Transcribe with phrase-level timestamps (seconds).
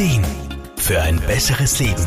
[0.00, 0.24] Ideen
[0.78, 2.06] für ein besseres Leben.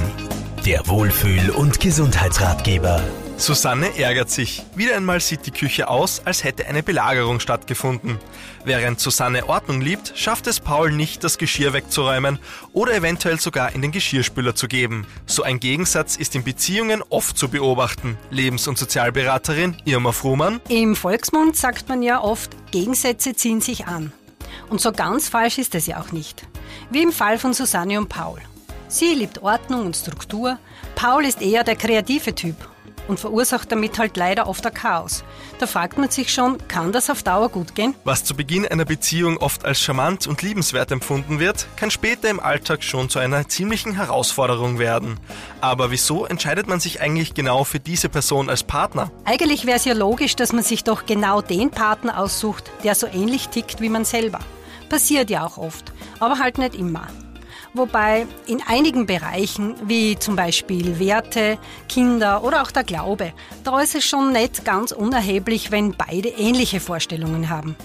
[0.66, 3.00] Der Wohlfühl- und Gesundheitsratgeber.
[3.38, 4.64] Susanne ärgert sich.
[4.74, 8.18] Wieder einmal sieht die Küche aus, als hätte eine Belagerung stattgefunden.
[8.66, 12.40] Während Susanne Ordnung liebt, schafft es Paul nicht, das Geschirr wegzuräumen
[12.72, 15.06] oder eventuell sogar in den Geschirrspüler zu geben.
[15.28, 18.18] So ein Gegensatz ist in Beziehungen oft zu beobachten.
[18.32, 20.62] Lebens- und Sozialberaterin Irma Fruhmann.
[20.68, 24.12] Im Volksmund sagt man ja oft, Gegensätze ziehen sich an.
[24.72, 26.48] Und so ganz falsch ist es ja auch nicht.
[26.90, 28.40] Wie im Fall von Susanne und Paul.
[28.88, 30.60] Sie liebt Ordnung und Struktur,
[30.96, 32.56] Paul ist eher der kreative Typ
[33.08, 35.24] und verursacht damit halt leider oft ein Chaos.
[35.60, 37.96] Da fragt man sich schon, kann das auf Dauer gut gehen?
[38.04, 42.40] Was zu Beginn einer Beziehung oft als charmant und liebenswert empfunden wird, kann später im
[42.40, 45.20] Alltag schon zu einer ziemlichen Herausforderung werden.
[45.62, 49.12] Aber wieso entscheidet man sich eigentlich genau für diese Person als Partner?
[49.26, 53.08] Eigentlich wäre es ja logisch, dass man sich doch genau den Partner aussucht, der so
[53.08, 54.40] ähnlich tickt wie man selber.
[54.90, 55.93] Passiert ja auch oft,
[56.24, 57.08] aber halt nicht immer.
[57.76, 61.58] Wobei in einigen Bereichen, wie zum Beispiel Werte,
[61.90, 66.80] Kinder oder auch der Glaube, da ist es schon nicht ganz unerheblich, wenn beide ähnliche
[66.80, 67.76] Vorstellungen haben.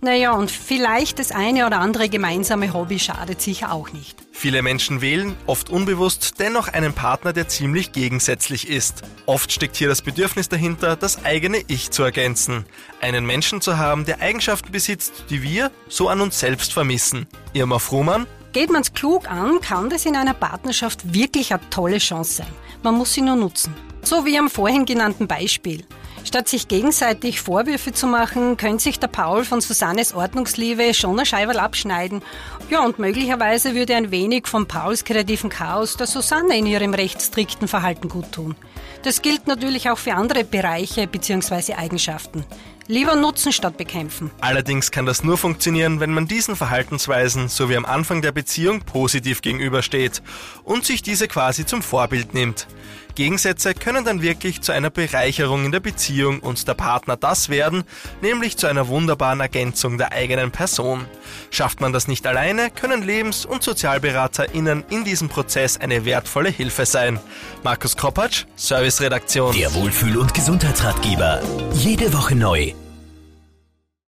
[0.00, 4.18] Naja, und vielleicht das eine oder andere gemeinsame Hobby schadet sicher auch nicht.
[4.32, 9.02] Viele Menschen wählen, oft unbewusst, dennoch einen Partner, der ziemlich gegensätzlich ist.
[9.26, 12.64] Oft steckt hier das Bedürfnis dahinter, das eigene Ich zu ergänzen.
[13.00, 17.26] Einen Menschen zu haben, der Eigenschaften besitzt, die wir so an uns selbst vermissen.
[17.52, 22.34] Irma Fruhmann, Geht man's klug an, kann das in einer Partnerschaft wirklich eine tolle Chance
[22.34, 22.52] sein.
[22.82, 23.74] Man muss sie nur nutzen.
[24.02, 25.84] So wie am vorhin genannten Beispiel.
[26.32, 31.26] Statt sich gegenseitig Vorwürfe zu machen, könnte sich der Paul von Susannes Ordnungsliebe schon ein
[31.26, 32.22] Scheiberl abschneiden.
[32.70, 37.20] Ja, und möglicherweise würde ein wenig von Pauls kreativen Chaos der Susanne in ihrem recht
[37.20, 38.56] strikten Verhalten gut tun.
[39.02, 41.74] Das gilt natürlich auch für andere Bereiche bzw.
[41.74, 42.46] Eigenschaften.
[42.86, 44.30] Lieber nutzen statt bekämpfen.
[44.40, 48.80] Allerdings kann das nur funktionieren, wenn man diesen Verhaltensweisen, so wie am Anfang der Beziehung,
[48.80, 50.22] positiv gegenübersteht
[50.64, 52.66] und sich diese quasi zum Vorbild nimmt.
[53.14, 57.84] Gegensätze können dann wirklich zu einer Bereicherung in der Beziehung und der Partner das werden,
[58.22, 61.04] nämlich zu einer wunderbaren Ergänzung der eigenen Person.
[61.50, 66.86] Schafft man das nicht alleine, können Lebens- und SozialberaterInnen in diesem Prozess eine wertvolle Hilfe
[66.86, 67.20] sein.
[67.62, 69.54] Markus Kropatsch, Serviceredaktion.
[69.54, 71.42] Der Wohlfühl- und Gesundheitsratgeber.
[71.74, 72.72] Jede Woche neu